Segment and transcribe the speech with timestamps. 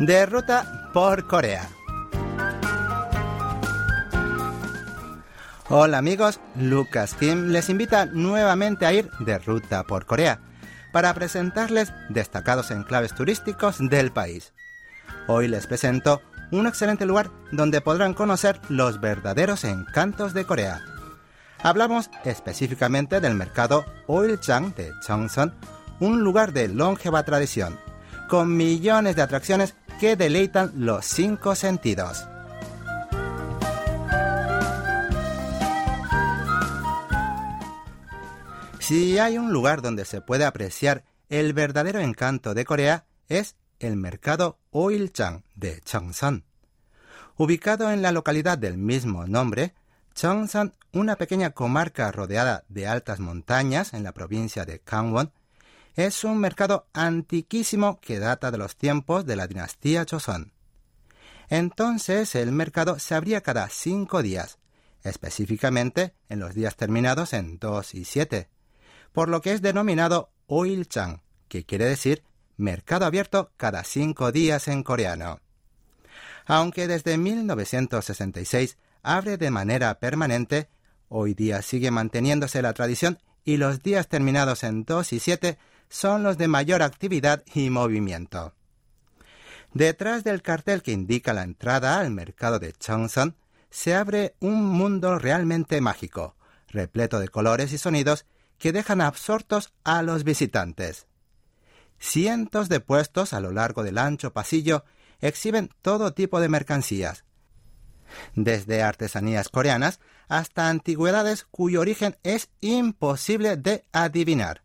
[0.00, 1.68] de ruta por Corea.
[5.68, 10.40] Hola amigos, Lucas Kim les invita nuevamente a ir de ruta por Corea
[10.90, 14.54] para presentarles destacados enclaves turísticos del país.
[15.28, 20.80] Hoy les presento un excelente lugar donde podrán conocer los verdaderos encantos de Corea.
[21.62, 25.54] Hablamos específicamente del mercado Oilchang de Cheongsan,
[26.00, 27.78] un lugar de longeva tradición,
[28.30, 32.26] con millones de atracciones que deleitan los cinco sentidos.
[38.78, 43.96] Si hay un lugar donde se puede apreciar el verdadero encanto de Corea, es el
[43.96, 46.44] mercado Oilchang de Cheongsan.
[47.36, 49.74] Ubicado en la localidad del mismo nombre,
[50.14, 55.30] Cheongsan, una pequeña comarca rodeada de altas montañas en la provincia de Gangwon,
[55.94, 60.52] es un mercado antiquísimo que data de los tiempos de la dinastía Joseon.
[61.48, 64.58] Entonces el mercado se abría cada cinco días,
[65.02, 68.48] específicamente en los días terminados en 2 y 7,
[69.12, 72.22] por lo que es denominado Oilchang, que quiere decir
[72.56, 75.40] mercado abierto cada cinco días en coreano.
[76.46, 80.68] Aunque desde 1966 abre de manera permanente,
[81.08, 86.22] hoy día sigue manteniéndose la tradición y los días terminados en 2 y 7 son
[86.22, 88.54] los de mayor actividad y movimiento.
[89.72, 93.36] Detrás del cartel que indica la entrada al mercado de Cheongsan
[93.70, 96.34] se abre un mundo realmente mágico,
[96.68, 98.26] repleto de colores y sonidos
[98.58, 101.06] que dejan absortos a los visitantes.
[101.98, 104.84] Cientos de puestos a lo largo del ancho pasillo
[105.20, 107.24] exhiben todo tipo de mercancías,
[108.34, 114.62] desde artesanías coreanas hasta antigüedades cuyo origen es imposible de adivinar.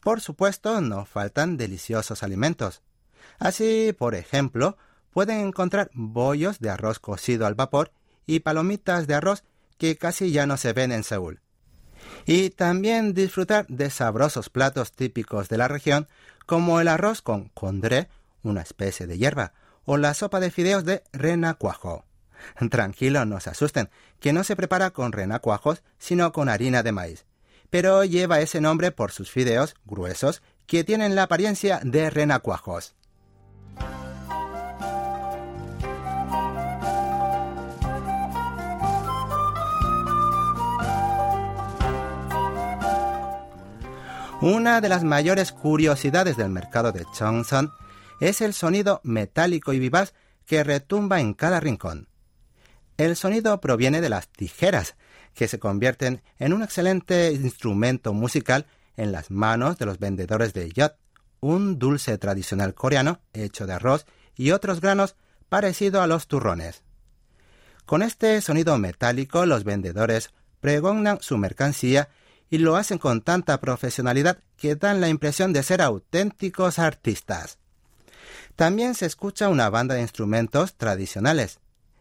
[0.00, 2.82] Por supuesto, no faltan deliciosos alimentos.
[3.38, 4.76] Así, por ejemplo,
[5.12, 7.92] pueden encontrar bollos de arroz cocido al vapor
[8.26, 9.44] y palomitas de arroz
[9.76, 11.40] que casi ya no se ven en Seúl.
[12.26, 16.08] Y también disfrutar de sabrosos platos típicos de la región
[16.46, 18.08] como el arroz con condré,
[18.42, 19.52] una especie de hierba,
[19.84, 22.04] o la sopa de fideos de renacuajo.
[22.70, 23.90] Tranquilo, no se asusten,
[24.20, 27.24] que no se prepara con renacuajos, sino con harina de maíz
[27.70, 32.94] pero lleva ese nombre por sus fideos gruesos que tienen la apariencia de renacuajos.
[44.40, 47.72] Una de las mayores curiosidades del mercado de Cheongsan
[48.20, 50.14] es el sonido metálico y vivaz
[50.46, 52.08] que retumba en cada rincón.
[52.98, 54.96] El sonido proviene de las tijeras
[55.32, 58.66] que se convierten en un excelente instrumento musical
[58.96, 60.96] en las manos de los vendedores de yat,
[61.38, 64.04] un dulce tradicional coreano hecho de arroz
[64.34, 65.14] y otros granos
[65.48, 66.82] parecido a los turrones.
[67.86, 70.30] Con este sonido metálico los vendedores
[70.60, 72.08] pregonan su mercancía
[72.50, 77.58] y lo hacen con tanta profesionalidad que dan la impresión de ser auténticos artistas.
[78.56, 81.60] También se escucha una banda de instrumentos tradicionales,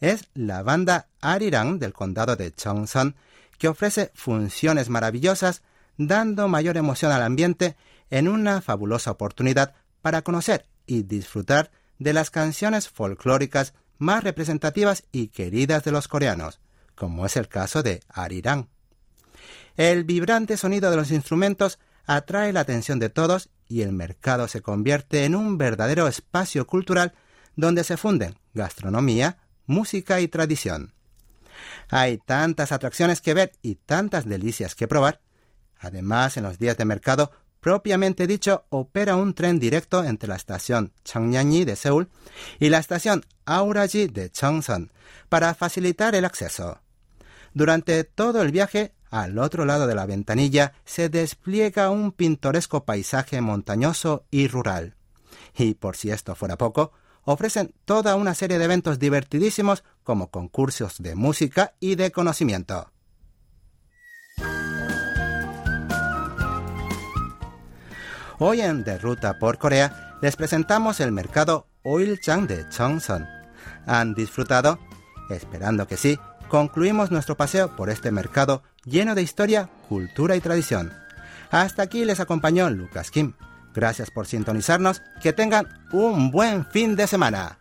[0.00, 3.16] es la banda Arirang del condado de Cheongsan,
[3.58, 5.62] que ofrece funciones maravillosas,
[5.96, 7.76] dando mayor emoción al ambiente
[8.10, 15.28] en una fabulosa oportunidad para conocer y disfrutar de las canciones folclóricas más representativas y
[15.28, 16.60] queridas de los coreanos,
[16.94, 18.68] como es el caso de Arirang.
[19.76, 24.62] El vibrante sonido de los instrumentos atrae la atención de todos y el mercado se
[24.62, 27.12] convierte en un verdadero espacio cultural
[27.54, 30.92] donde se funden gastronomía, música y tradición.
[31.88, 35.20] Hay tantas atracciones que ver y tantas delicias que probar.
[35.78, 37.30] Además, en los días de mercado,
[37.60, 42.08] propiamente dicho, opera un tren directo entre la estación Changnyanji de Seúl
[42.58, 44.90] y la estación Auraji de Cheongsan
[45.28, 46.80] para facilitar el acceso.
[47.54, 53.40] Durante todo el viaje, al otro lado de la ventanilla se despliega un pintoresco paisaje
[53.40, 54.96] montañoso y rural.
[55.56, 56.92] Y por si esto fuera poco,
[57.30, 62.90] ofrecen toda una serie de eventos divertidísimos como concursos de música y de conocimiento.
[68.38, 73.28] Hoy en De Ruta por Corea les presentamos el mercado Oilchang de Cheongsan.
[73.84, 74.78] ¿Han disfrutado?
[75.28, 80.94] Esperando que sí, concluimos nuestro paseo por este mercado lleno de historia, cultura y tradición.
[81.50, 83.34] Hasta aquí les acompañó Lucas Kim.
[83.78, 85.02] Gracias por sintonizarnos.
[85.22, 87.58] Que tengan un buen fin de semana.